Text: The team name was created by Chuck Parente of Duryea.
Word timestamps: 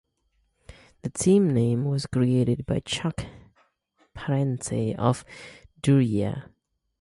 The 1.03 1.11
team 1.11 1.47
name 1.53 1.85
was 1.85 2.07
created 2.07 2.65
by 2.65 2.79
Chuck 2.79 3.23
Parente 4.17 4.95
of 4.97 5.23
Duryea. 5.83 6.49